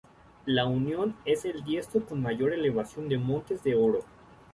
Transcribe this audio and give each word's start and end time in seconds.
La 0.47 0.65
Unión 0.65 1.15
es 1.25 1.45
el 1.45 1.63
distrito 1.63 2.03
con 2.07 2.23
mayor 2.23 2.53
elevación 2.53 3.07
de 3.07 3.19
Montes 3.19 3.63
de 3.63 3.75
Oro. 3.75 4.03